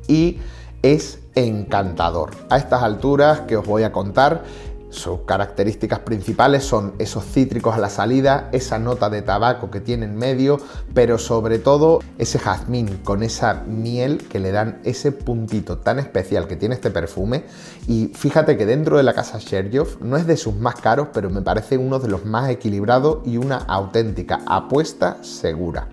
y 0.06 0.38
es 0.82 1.18
encantador. 1.34 2.30
A 2.50 2.58
estas 2.58 2.82
alturas 2.82 3.40
que 3.40 3.56
os 3.56 3.66
voy 3.66 3.84
a 3.84 3.92
contar, 3.92 4.44
sus 4.90 5.20
características 5.26 6.00
principales 6.00 6.64
son 6.64 6.94
esos 6.98 7.24
cítricos 7.24 7.74
a 7.74 7.78
la 7.78 7.90
salida, 7.90 8.48
esa 8.52 8.78
nota 8.78 9.10
de 9.10 9.22
tabaco 9.22 9.70
que 9.70 9.80
tiene 9.80 10.06
en 10.06 10.16
medio, 10.16 10.58
pero 10.94 11.18
sobre 11.18 11.58
todo 11.58 12.00
ese 12.16 12.38
jazmín 12.38 12.98
con 13.04 13.22
esa 13.22 13.64
miel 13.66 14.26
que 14.28 14.38
le 14.38 14.50
dan 14.50 14.80
ese 14.84 15.12
puntito 15.12 15.78
tan 15.78 15.98
especial 15.98 16.48
que 16.48 16.56
tiene 16.56 16.74
este 16.74 16.90
perfume. 16.90 17.44
Y 17.86 18.12
fíjate 18.14 18.56
que 18.56 18.66
dentro 18.66 18.96
de 18.96 19.02
la 19.02 19.14
casa 19.14 19.38
Sherjoff 19.38 20.00
no 20.00 20.16
es 20.16 20.26
de 20.26 20.36
sus 20.36 20.54
más 20.54 20.76
caros, 20.76 21.08
pero 21.12 21.28
me 21.28 21.42
parece 21.42 21.76
uno 21.76 21.98
de 21.98 22.08
los 22.08 22.24
más 22.24 22.48
equilibrados 22.48 23.26
y 23.26 23.36
una 23.36 23.58
auténtica 23.58 24.40
apuesta 24.46 25.18
segura. 25.22 25.88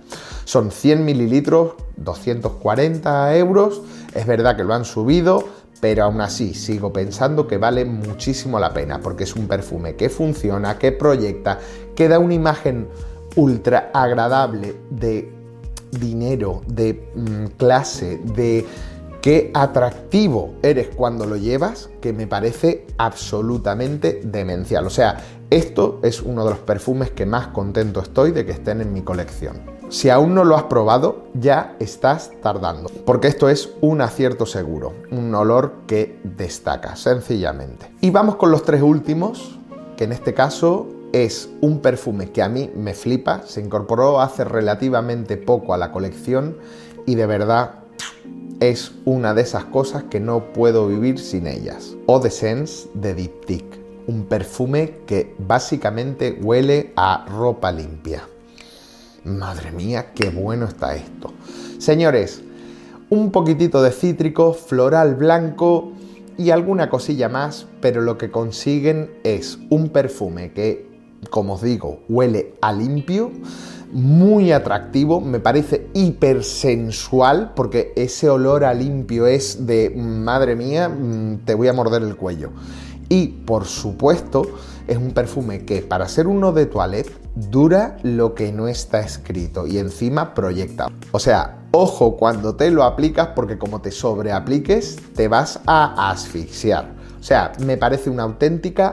Son 0.46 0.72
100 0.72 1.04
mililitros, 1.04 1.74
240 1.98 3.36
euros. 3.36 3.82
Es 4.14 4.28
verdad 4.28 4.56
que 4.56 4.64
lo 4.64 4.74
han 4.74 4.86
subido, 4.86 5.44
pero 5.86 6.06
aún 6.06 6.20
así 6.20 6.56
sigo 6.56 6.92
pensando 6.92 7.46
que 7.46 7.60
vale 7.60 7.86
muchísimo 7.86 8.58
la 8.58 8.74
pena 8.74 9.00
porque 9.00 9.24
es 9.24 9.36
un 9.36 9.48
perfume 9.48 9.96
que 9.96 10.10
funciona, 10.10 10.80
que 10.80 10.92
proyecta, 10.92 11.60
que 11.96 12.08
da 12.08 12.18
una 12.18 12.34
imagen 12.34 12.88
ultra 13.36 13.92
agradable 13.94 14.74
de 14.90 15.32
dinero, 15.92 16.64
de 16.66 17.08
mm, 17.14 17.46
clase, 17.58 18.20
de 18.34 18.66
qué 19.22 19.52
atractivo 19.54 20.56
eres 20.64 20.88
cuando 20.88 21.28
lo 21.28 21.36
llevas, 21.36 21.92
que 22.02 22.14
me 22.14 22.26
parece 22.26 22.88
absolutamente 22.98 24.22
demencial. 24.24 24.88
O 24.88 24.90
sea, 24.90 25.22
esto 25.52 26.00
es 26.02 26.20
uno 26.20 26.46
de 26.46 26.50
los 26.50 26.60
perfumes 26.62 27.12
que 27.12 27.28
más 27.28 27.50
contento 27.50 28.00
estoy 28.00 28.32
de 28.32 28.44
que 28.44 28.54
estén 28.54 28.82
en 28.82 28.92
mi 28.92 29.04
colección. 29.04 29.75
Si 29.90 30.10
aún 30.10 30.34
no 30.34 30.44
lo 30.44 30.56
has 30.56 30.64
probado, 30.64 31.26
ya 31.36 31.76
estás 31.80 32.32
tardando, 32.42 32.90
porque 33.06 33.28
esto 33.28 33.50
es 33.50 33.70
un 33.82 34.02
acierto 34.02 34.48
seguro, 34.48 34.94
un 35.12 35.34
olor 35.36 35.74
que 35.86 36.20
destaca, 36.24 36.96
sencillamente. 36.96 37.92
Y 38.02 38.10
vamos 38.10 38.36
con 38.36 38.50
los 38.50 38.64
tres 38.64 38.82
últimos, 38.82 39.60
que 39.96 40.06
en 40.06 40.12
este 40.12 40.34
caso 40.34 40.88
es 41.14 41.50
un 41.62 41.80
perfume 41.80 42.32
que 42.32 42.42
a 42.42 42.50
mí 42.50 42.72
me 42.76 42.94
flipa, 42.94 43.44
se 43.46 43.62
incorporó 43.62 44.20
hace 44.20 44.44
relativamente 44.44 45.38
poco 45.38 45.74
a 45.74 45.78
la 45.78 45.92
colección 45.92 46.58
y 47.06 47.16
de 47.16 47.28
verdad 47.28 47.76
es 48.60 48.92
una 49.06 49.34
de 49.34 49.44
esas 49.44 49.66
cosas 49.66 50.04
que 50.04 50.20
no 50.20 50.52
puedo 50.52 50.88
vivir 50.88 51.20
sin 51.20 51.46
ellas. 51.46 51.96
Eau 52.08 52.20
de 52.20 52.32
Sense 52.32 52.90
de 52.96 53.14
Diptyque, 53.14 53.80
un 54.08 54.26
perfume 54.26 55.00
que 55.06 55.36
básicamente 55.38 56.38
huele 56.42 56.92
a 56.96 57.26
ropa 57.30 57.72
limpia. 57.72 58.24
Madre 59.26 59.72
mía, 59.72 60.12
qué 60.14 60.30
bueno 60.30 60.66
está 60.66 60.96
esto. 60.96 61.34
Señores, 61.80 62.44
un 63.10 63.32
poquitito 63.32 63.82
de 63.82 63.92
cítrico, 63.92 64.54
floral 64.54 65.16
blanco 65.16 65.94
y 66.38 66.52
alguna 66.52 66.92
cosilla 66.92 67.28
más, 67.28 67.66
pero 67.82 68.02
lo 68.02 68.20
que 68.20 68.30
consiguen 68.30 69.10
es 69.24 69.58
un 69.72 69.90
perfume 69.90 70.54
que, 70.54 70.88
como 71.32 71.54
os 71.54 71.64
digo, 71.64 72.02
huele 72.08 72.54
a 72.62 72.72
limpio, 72.72 73.32
muy 73.92 74.52
atractivo, 74.52 75.20
me 75.22 75.40
parece 75.40 75.88
hipersensual, 75.96 77.54
porque 77.56 77.94
ese 77.96 78.30
olor 78.30 78.64
a 78.64 78.76
limpio 78.76 79.26
es 79.26 79.66
de, 79.66 79.90
madre 79.90 80.56
mía, 80.56 80.88
mm, 80.88 81.46
te 81.46 81.56
voy 81.56 81.68
a 81.68 81.74
morder 81.74 82.04
el 82.04 82.16
cuello. 82.16 82.52
Y, 83.10 83.28
por 83.28 83.66
supuesto, 83.66 84.44
es 84.88 84.98
un 84.98 85.14
perfume 85.14 85.66
que 85.66 85.82
para 85.82 86.08
ser 86.08 86.28
uno 86.28 86.52
de 86.52 86.68
toilette 86.68 87.25
dura 87.36 87.98
lo 88.04 88.34
que 88.34 88.52
no 88.52 88.68
está 88.68 89.02
escrito 89.02 89.68
y 89.68 89.78
encima 89.78 90.34
proyecta. 90.34 90.88
O 91.12 91.20
sea, 91.20 91.68
ojo 91.72 92.16
cuando 92.18 92.56
te 92.56 92.72
lo 92.72 92.84
aplicas 92.84 93.30
porque 93.36 93.58
como 93.58 93.82
te 93.82 93.92
sobreapliques 93.92 94.98
te 95.14 95.28
vas 95.28 95.60
a 95.66 96.10
asfixiar. 96.10 96.94
O 97.20 97.24
sea, 97.24 97.52
me 97.66 97.78
parece 97.78 98.10
una 98.10 98.24
auténtica 98.24 98.92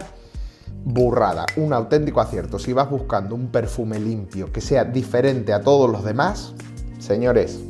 burrada, 0.85 1.47
un 1.57 1.73
auténtico 1.73 2.21
acierto. 2.21 2.59
Si 2.59 2.73
vas 2.73 2.91
buscando 2.91 3.35
un 3.35 3.49
perfume 3.49 3.99
limpio 4.01 4.53
que 4.53 4.61
sea 4.61 4.85
diferente 4.85 5.53
a 5.53 5.61
todos 5.61 5.91
los 5.91 6.05
demás, 6.05 6.55
señores, 6.99 7.61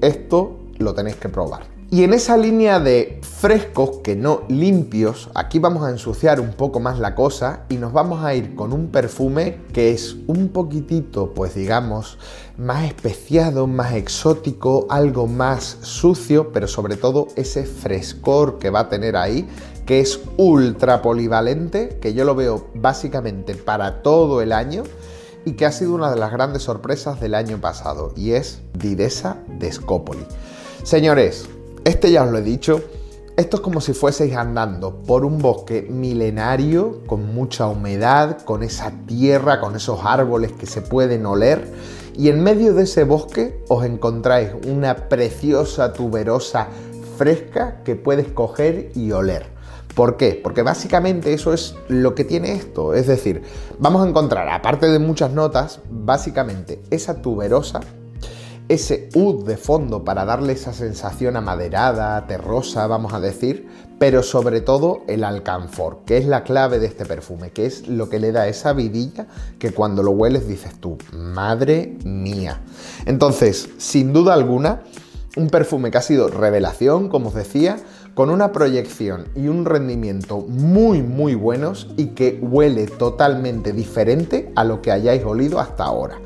esto 0.00 0.60
lo 0.78 0.94
tenéis 0.94 1.16
que 1.16 1.28
probar. 1.28 1.79
Y 1.92 2.04
en 2.04 2.12
esa 2.12 2.36
línea 2.36 2.78
de 2.78 3.18
frescos 3.20 3.98
que 4.04 4.14
no 4.14 4.42
limpios, 4.48 5.28
aquí 5.34 5.58
vamos 5.58 5.82
a 5.82 5.90
ensuciar 5.90 6.38
un 6.40 6.52
poco 6.52 6.78
más 6.78 7.00
la 7.00 7.16
cosa 7.16 7.64
y 7.68 7.78
nos 7.78 7.92
vamos 7.92 8.22
a 8.22 8.32
ir 8.32 8.54
con 8.54 8.72
un 8.72 8.92
perfume 8.92 9.58
que 9.72 9.90
es 9.90 10.14
un 10.28 10.50
poquitito, 10.50 11.34
pues 11.34 11.56
digamos, 11.56 12.16
más 12.56 12.84
especiado, 12.84 13.66
más 13.66 13.94
exótico, 13.94 14.86
algo 14.88 15.26
más 15.26 15.78
sucio, 15.80 16.52
pero 16.52 16.68
sobre 16.68 16.96
todo 16.96 17.26
ese 17.34 17.64
frescor 17.64 18.60
que 18.60 18.70
va 18.70 18.80
a 18.80 18.88
tener 18.88 19.16
ahí, 19.16 19.48
que 19.84 19.98
es 19.98 20.20
ultra 20.36 21.02
polivalente, 21.02 21.98
que 22.00 22.14
yo 22.14 22.24
lo 22.24 22.36
veo 22.36 22.68
básicamente 22.72 23.56
para 23.56 24.00
todo 24.02 24.42
el 24.42 24.52
año 24.52 24.84
y 25.44 25.54
que 25.54 25.66
ha 25.66 25.72
sido 25.72 25.94
una 25.96 26.12
de 26.12 26.20
las 26.20 26.30
grandes 26.30 26.62
sorpresas 26.62 27.20
del 27.20 27.34
año 27.34 27.60
pasado, 27.60 28.12
y 28.14 28.32
es 28.32 28.60
Didesa 28.74 29.38
de 29.58 29.72
Scopoli. 29.72 30.24
Señores, 30.84 31.48
este 31.84 32.10
ya 32.10 32.24
os 32.24 32.30
lo 32.30 32.38
he 32.38 32.42
dicho, 32.42 32.82
esto 33.36 33.56
es 33.56 33.62
como 33.62 33.80
si 33.80 33.94
fueseis 33.94 34.36
andando 34.36 35.02
por 35.02 35.24
un 35.24 35.38
bosque 35.38 35.82
milenario, 35.82 37.00
con 37.06 37.34
mucha 37.34 37.68
humedad, 37.68 38.42
con 38.42 38.62
esa 38.62 38.92
tierra, 39.06 39.60
con 39.60 39.76
esos 39.76 40.00
árboles 40.04 40.52
que 40.52 40.66
se 40.66 40.82
pueden 40.82 41.24
oler, 41.24 41.66
y 42.16 42.28
en 42.28 42.42
medio 42.42 42.74
de 42.74 42.82
ese 42.82 43.04
bosque 43.04 43.64
os 43.68 43.84
encontráis 43.84 44.50
una 44.66 45.08
preciosa 45.08 45.92
tuberosa 45.92 46.68
fresca 47.16 47.82
que 47.82 47.96
puedes 47.96 48.28
coger 48.28 48.92
y 48.94 49.12
oler. 49.12 49.46
¿Por 49.94 50.16
qué? 50.16 50.38
Porque 50.42 50.62
básicamente 50.62 51.32
eso 51.32 51.52
es 51.52 51.74
lo 51.88 52.14
que 52.14 52.24
tiene 52.24 52.52
esto. 52.52 52.94
Es 52.94 53.06
decir, 53.06 53.42
vamos 53.78 54.04
a 54.04 54.08
encontrar, 54.08 54.48
aparte 54.48 54.88
de 54.88 54.98
muchas 54.98 55.32
notas, 55.32 55.80
básicamente 55.90 56.82
esa 56.90 57.22
tuberosa 57.22 57.80
ese 58.70 59.08
ud 59.14 59.44
de 59.46 59.56
fondo 59.56 60.04
para 60.04 60.24
darle 60.24 60.52
esa 60.52 60.72
sensación 60.72 61.34
amaderada, 61.34 62.24
terrosa, 62.28 62.86
vamos 62.86 63.12
a 63.12 63.18
decir, 63.18 63.66
pero 63.98 64.22
sobre 64.22 64.60
todo 64.60 65.02
el 65.08 65.24
alcanfor, 65.24 66.02
que 66.06 66.18
es 66.18 66.24
la 66.24 66.44
clave 66.44 66.78
de 66.78 66.86
este 66.86 67.04
perfume, 67.04 67.50
que 67.50 67.66
es 67.66 67.88
lo 67.88 68.08
que 68.08 68.20
le 68.20 68.30
da 68.30 68.46
esa 68.46 68.72
vidilla 68.72 69.26
que 69.58 69.72
cuando 69.72 70.04
lo 70.04 70.12
hueles 70.12 70.46
dices 70.46 70.76
tú, 70.78 70.98
madre 71.12 71.98
mía. 72.04 72.60
Entonces, 73.06 73.68
sin 73.78 74.12
duda 74.12 74.34
alguna, 74.34 74.82
un 75.36 75.50
perfume 75.50 75.90
que 75.90 75.98
ha 75.98 76.02
sido 76.02 76.28
revelación, 76.28 77.08
como 77.08 77.30
os 77.30 77.34
decía, 77.34 77.76
con 78.14 78.30
una 78.30 78.52
proyección 78.52 79.26
y 79.34 79.48
un 79.48 79.64
rendimiento 79.64 80.38
muy 80.38 81.02
muy 81.02 81.34
buenos 81.34 81.88
y 81.96 82.08
que 82.08 82.38
huele 82.40 82.86
totalmente 82.86 83.72
diferente 83.72 84.52
a 84.54 84.62
lo 84.62 84.80
que 84.80 84.92
hayáis 84.92 85.24
olido 85.24 85.58
hasta 85.58 85.84
ahora 85.84 86.20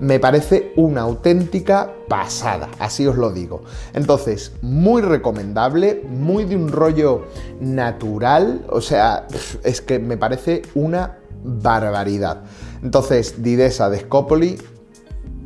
me 0.00 0.20
parece 0.20 0.72
una 0.76 1.02
auténtica 1.02 1.92
pasada, 2.08 2.68
así 2.78 3.06
os 3.06 3.16
lo 3.16 3.32
digo. 3.32 3.62
Entonces, 3.94 4.52
muy 4.62 5.02
recomendable, 5.02 6.02
muy 6.08 6.44
de 6.44 6.56
un 6.56 6.68
rollo 6.68 7.26
natural, 7.60 8.64
o 8.68 8.80
sea, 8.80 9.26
es 9.64 9.80
que 9.80 9.98
me 9.98 10.16
parece 10.16 10.62
una 10.74 11.18
barbaridad. 11.44 12.42
Entonces, 12.82 13.42
Didesa 13.42 13.88
de 13.88 14.00
Scopoli, 14.00 14.58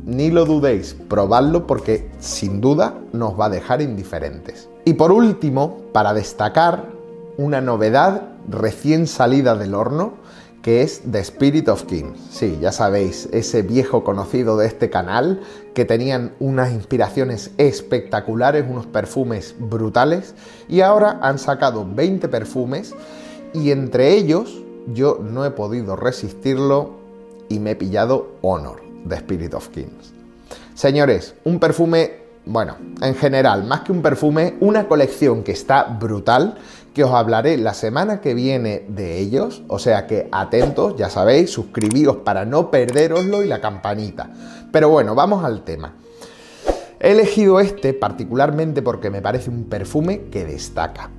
ni 0.05 0.31
lo 0.31 0.45
dudéis, 0.45 0.95
probadlo 1.07 1.67
porque 1.67 2.09
sin 2.19 2.59
duda 2.59 2.99
nos 3.13 3.39
va 3.39 3.45
a 3.45 3.49
dejar 3.49 3.81
indiferentes. 3.81 4.67
Y 4.83 4.93
por 4.93 5.11
último, 5.11 5.77
para 5.93 6.13
destacar 6.13 6.89
una 7.37 7.61
novedad 7.61 8.23
recién 8.49 9.07
salida 9.07 9.55
del 9.55 9.75
horno, 9.75 10.13
que 10.61 10.81
es 10.81 11.01
The 11.09 11.19
Spirit 11.19 11.67
of 11.69 11.83
Kings. 11.83 12.19
Sí, 12.29 12.57
ya 12.61 12.71
sabéis, 12.71 13.27
ese 13.31 13.61
viejo 13.61 14.03
conocido 14.03 14.57
de 14.57 14.67
este 14.67 14.89
canal 14.89 15.41
que 15.73 15.85
tenían 15.85 16.33
unas 16.39 16.71
inspiraciones 16.71 17.51
espectaculares, 17.57 18.65
unos 18.69 18.85
perfumes 18.85 19.55
brutales 19.57 20.35
y 20.67 20.81
ahora 20.81 21.19
han 21.21 21.39
sacado 21.39 21.87
20 21.89 22.27
perfumes 22.27 22.93
y 23.53 23.71
entre 23.71 24.13
ellos 24.13 24.61
yo 24.93 25.19
no 25.21 25.45
he 25.45 25.51
podido 25.51 25.95
resistirlo 25.95 26.91
y 27.49 27.59
me 27.59 27.71
he 27.71 27.75
pillado 27.75 28.31
Honor, 28.41 28.81
The 29.07 29.15
Spirit 29.15 29.53
of 29.53 29.67
Kings. 29.69 30.13
Señores, 30.75 31.35
un 31.43 31.59
perfume 31.59 32.20
bueno, 32.45 32.77
en 33.01 33.15
general, 33.15 33.63
más 33.65 33.81
que 33.81 33.91
un 33.91 34.01
perfume, 34.01 34.55
una 34.61 34.87
colección 34.87 35.43
que 35.43 35.51
está 35.51 35.83
brutal, 35.83 36.57
que 36.93 37.03
os 37.03 37.11
hablaré 37.11 37.57
la 37.57 37.73
semana 37.73 38.19
que 38.19 38.33
viene 38.33 38.85
de 38.89 39.19
ellos, 39.19 39.63
o 39.67 39.79
sea 39.79 40.07
que 40.07 40.27
atentos, 40.31 40.95
ya 40.97 41.09
sabéis, 41.09 41.51
suscribíos 41.51 42.17
para 42.17 42.45
no 42.45 42.71
perderoslo 42.71 43.43
y 43.43 43.47
la 43.47 43.61
campanita. 43.61 44.31
Pero 44.71 44.89
bueno, 44.89 45.15
vamos 45.15 45.45
al 45.45 45.63
tema. 45.63 45.93
He 46.99 47.11
elegido 47.11 47.59
este 47.59 47.93
particularmente 47.93 48.81
porque 48.81 49.09
me 49.09 49.21
parece 49.21 49.49
un 49.49 49.65
perfume 49.65 50.23
que 50.31 50.45
destaca. 50.45 51.09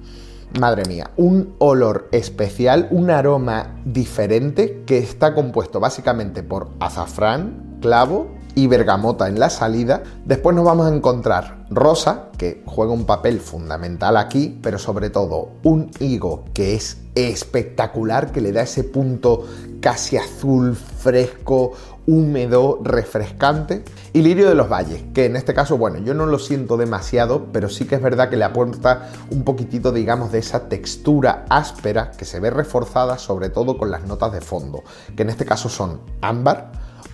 Madre 0.60 0.84
mía, 0.84 1.10
un 1.16 1.54
olor 1.58 2.08
especial, 2.12 2.88
un 2.90 3.10
aroma 3.10 3.80
diferente 3.84 4.82
que 4.84 4.98
está 4.98 5.34
compuesto 5.34 5.80
básicamente 5.80 6.42
por 6.42 6.68
azafrán, 6.78 7.78
clavo, 7.80 8.28
y 8.54 8.66
bergamota 8.66 9.28
en 9.28 9.38
la 9.38 9.50
salida. 9.50 10.02
Después 10.24 10.54
nos 10.54 10.64
vamos 10.64 10.86
a 10.86 10.94
encontrar 10.94 11.66
rosa, 11.70 12.28
que 12.36 12.62
juega 12.66 12.92
un 12.92 13.04
papel 13.04 13.40
fundamental 13.40 14.16
aquí, 14.16 14.58
pero 14.62 14.78
sobre 14.78 15.10
todo 15.10 15.50
un 15.62 15.90
higo 16.00 16.44
que 16.52 16.74
es 16.74 16.98
espectacular, 17.14 18.32
que 18.32 18.40
le 18.40 18.52
da 18.52 18.62
ese 18.62 18.84
punto 18.84 19.46
casi 19.80 20.16
azul, 20.16 20.74
fresco, 20.76 21.72
húmedo, 22.06 22.80
refrescante. 22.82 23.84
Y 24.12 24.22
lirio 24.22 24.48
de 24.48 24.54
los 24.54 24.68
valles, 24.68 25.02
que 25.14 25.26
en 25.26 25.36
este 25.36 25.54
caso, 25.54 25.78
bueno, 25.78 25.98
yo 25.98 26.14
no 26.14 26.26
lo 26.26 26.38
siento 26.38 26.76
demasiado, 26.76 27.46
pero 27.52 27.68
sí 27.68 27.86
que 27.86 27.96
es 27.96 28.02
verdad 28.02 28.28
que 28.28 28.36
le 28.36 28.44
aporta 28.44 29.10
un 29.30 29.44
poquitito, 29.44 29.92
digamos, 29.92 30.32
de 30.32 30.38
esa 30.38 30.68
textura 30.68 31.46
áspera 31.48 32.10
que 32.10 32.24
se 32.24 32.40
ve 32.40 32.50
reforzada 32.50 33.18
sobre 33.18 33.50
todo 33.50 33.78
con 33.78 33.90
las 33.90 34.04
notas 34.06 34.32
de 34.32 34.40
fondo, 34.40 34.82
que 35.16 35.22
en 35.22 35.30
este 35.30 35.44
caso 35.44 35.68
son 35.68 36.00
ámbar, 36.20 36.72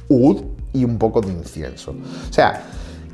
oud 0.09 0.43
y 0.73 0.85
un 0.85 0.99
poco 0.99 1.21
de 1.21 1.33
incienso. 1.33 1.93
O 1.93 2.33
sea, 2.33 2.65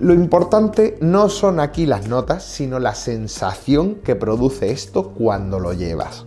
lo 0.01 0.13
importante 0.13 0.99
no 1.01 1.29
son 1.29 1.61
aquí 1.61 1.87
las 1.87 2.09
notas, 2.09 2.43
sino 2.45 2.79
la 2.79 2.95
sensación 2.95 3.97
que 3.97 4.17
produce 4.17 4.71
esto 4.71 5.11
cuando 5.11 5.61
lo 5.61 5.73
llevas. 5.73 6.27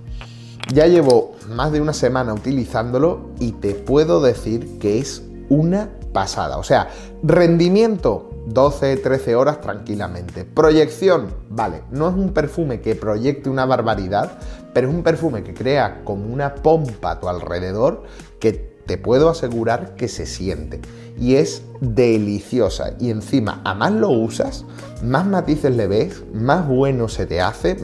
Ya 0.73 0.87
llevo 0.87 1.35
más 1.49 1.71
de 1.71 1.81
una 1.81 1.93
semana 1.93 2.33
utilizándolo 2.33 3.31
y 3.39 3.53
te 3.53 3.73
puedo 3.73 4.21
decir 4.21 4.79
que 4.79 4.99
es 4.99 5.23
una 5.49 5.89
pasada. 6.13 6.57
O 6.57 6.63
sea, 6.63 6.89
rendimiento 7.23 8.29
12, 8.47 8.97
13 8.97 9.35
horas 9.35 9.61
tranquilamente. 9.61 10.45
Proyección, 10.45 11.27
vale, 11.49 11.83
no 11.91 12.09
es 12.09 12.15
un 12.15 12.31
perfume 12.31 12.81
que 12.81 12.95
proyecte 12.95 13.49
una 13.49 13.65
barbaridad, 13.65 14.39
pero 14.73 14.89
es 14.89 14.95
un 14.95 15.03
perfume 15.03 15.43
que 15.43 15.53
crea 15.53 16.03
como 16.03 16.33
una 16.33 16.55
pompa 16.55 17.11
a 17.11 17.19
tu 17.19 17.27
alrededor 17.27 18.03
que 18.39 18.76
te 18.87 18.97
puedo 18.97 19.29
asegurar 19.29 19.95
que 19.95 20.07
se 20.07 20.25
siente 20.25 20.81
y 21.19 21.35
es 21.35 21.63
deliciosa 21.81 22.93
y 22.99 23.11
encima 23.11 23.61
a 23.63 23.73
más 23.73 23.91
lo 23.91 24.09
usas, 24.09 24.65
más 25.03 25.25
matices 25.25 25.75
le 25.75 25.87
ves, 25.87 26.23
más 26.33 26.67
bueno 26.67 27.07
se 27.07 27.25
te 27.25 27.41
hace, 27.41 27.77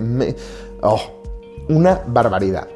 oh, 0.81 1.01
una 1.69 2.01
barbaridad. 2.07 2.67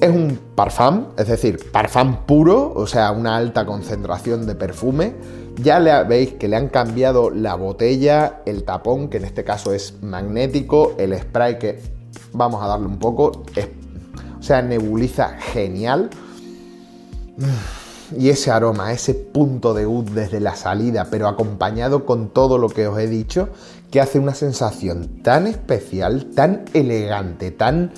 Es 0.00 0.10
un 0.10 0.38
parfum, 0.54 1.06
es 1.16 1.26
decir, 1.26 1.58
parfum 1.72 2.24
puro, 2.24 2.72
o 2.74 2.86
sea, 2.86 3.10
una 3.10 3.36
alta 3.36 3.66
concentración 3.66 4.46
de 4.46 4.54
perfume. 4.54 5.14
Ya 5.56 5.80
le 5.80 6.04
veis 6.04 6.34
que 6.34 6.46
le 6.46 6.54
han 6.54 6.68
cambiado 6.68 7.30
la 7.30 7.56
botella, 7.56 8.42
el 8.46 8.62
tapón, 8.62 9.08
que 9.08 9.16
en 9.16 9.24
este 9.24 9.42
caso 9.42 9.72
es 9.72 10.00
magnético, 10.00 10.94
el 10.98 11.18
spray 11.18 11.58
que 11.58 11.80
vamos 12.32 12.62
a 12.62 12.68
darle 12.68 12.86
un 12.86 13.00
poco, 13.00 13.42
o 14.38 14.42
sea, 14.42 14.62
nebuliza 14.62 15.30
genial. 15.52 16.10
Y 18.16 18.30
ese 18.30 18.50
aroma, 18.50 18.92
ese 18.92 19.14
punto 19.14 19.74
de 19.74 19.86
ud 19.86 20.04
desde 20.10 20.40
la 20.40 20.56
salida, 20.56 21.08
pero 21.10 21.28
acompañado 21.28 22.06
con 22.06 22.30
todo 22.30 22.56
lo 22.56 22.68
que 22.68 22.86
os 22.88 22.98
he 22.98 23.06
dicho, 23.06 23.50
que 23.90 24.00
hace 24.00 24.18
una 24.18 24.34
sensación 24.34 25.22
tan 25.22 25.46
especial, 25.46 26.26
tan 26.34 26.64
elegante, 26.72 27.50
tan 27.50 27.92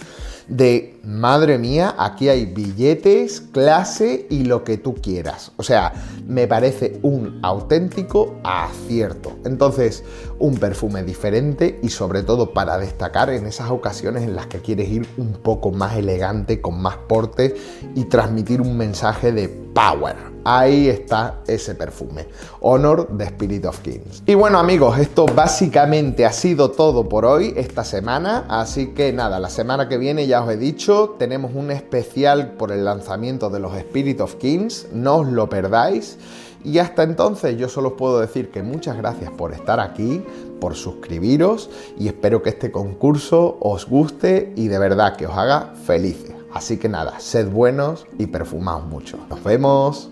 de, 0.51 1.01
madre 1.05 1.59
mía, 1.59 1.95
aquí 1.97 2.29
hay 2.29 2.45
billetes, 2.45 3.41
clase 3.41 4.27
y 4.29 4.45
lo 4.45 4.65
que 4.65 4.77
tú 4.77 4.97
quieras. 4.97 5.53
O 5.57 5.63
sea, 5.63 5.93
me 6.27 6.49
parece 6.49 6.99
un 7.03 7.39
auténtico 7.43 8.37
acierto. 8.43 9.39
Entonces, 9.45 10.03
un 10.41 10.57
perfume 10.57 11.05
diferente 11.05 11.79
y 11.83 11.89
sobre 11.89 12.25
todo 12.25 12.53
para 12.53 12.79
destacar 12.79 13.31
en 13.31 13.47
esas 13.47 13.71
ocasiones 13.71 14.25
en 14.25 14.35
las 14.35 14.49
que 14.49 14.59
quieres 14.59 14.89
ir 14.89 15.07
un 15.17 15.35
poco 15.35 15.71
más 15.71 15.97
elegante, 15.97 16.61
con 16.61 16.83
más 16.83 16.97
porte 16.97 17.55
y 17.95 18.05
transmitir 18.05 18.61
un 18.61 18.77
mensaje 18.77 19.31
de 19.31 19.49
power. 19.49 20.30
Ahí 20.45 20.89
está 20.89 21.41
ese 21.47 21.75
perfume. 21.75 22.27
Honor 22.61 23.09
de 23.09 23.25
Spirit 23.25 23.65
of 23.67 23.81
Kings. 23.81 24.23
Y 24.27 24.35
bueno 24.35 24.59
amigos, 24.59 24.99
esto 24.99 25.27
básicamente 25.27 26.25
ha 26.25 26.33
sido 26.33 26.71
todo 26.71 27.09
por 27.09 27.25
hoy, 27.25 27.53
esta 27.57 27.85
semana. 27.85 28.45
Así 28.49 28.89
que 28.89 29.13
nada, 29.13 29.39
la 29.39 29.51
semana 29.51 29.89
que 29.89 29.99
viene 29.99 30.27
ya 30.27 30.43
os 30.43 30.51
he 30.51 30.57
dicho, 30.57 31.17
tenemos 31.19 31.53
un 31.55 31.71
especial 31.71 32.53
por 32.53 32.73
el 32.73 32.85
lanzamiento 32.85 33.51
de 33.51 33.61
los 33.61 33.75
Spirit 33.77 34.21
of 34.21 34.37
Kings. 34.37 34.89
No 34.93 35.17
os 35.17 35.29
lo 35.29 35.49
perdáis. 35.49 36.19
Y 36.65 36.79
hasta 36.79 37.03
entonces 37.03 37.57
yo 37.57 37.69
solo 37.69 37.91
os 37.91 37.95
puedo 37.95 38.21
decir 38.21 38.51
que 38.51 38.63
muchas 38.63 38.97
gracias 38.97 39.31
por 39.31 39.53
estar 39.53 39.81
aquí, 39.81 40.23
por 40.61 40.75
suscribiros 40.75 41.71
y 41.99 42.09
espero 42.09 42.43
que 42.43 42.51
este 42.51 42.71
concurso 42.71 43.57
os 43.61 43.87
guste 43.87 44.53
y 44.57 44.69
de 44.69 44.79
verdad 44.79 45.17
que 45.17 45.27
os 45.27 45.37
haga 45.37 45.75
felices. 45.87 46.35
Así 46.53 46.79
que 46.79 46.89
nada, 46.89 47.21
sed 47.21 47.49
buenos 47.49 48.07
y 48.19 48.27
perfumaos 48.27 48.85
mucho. 48.85 49.19
Nos 49.29 49.43
vemos. 49.43 50.09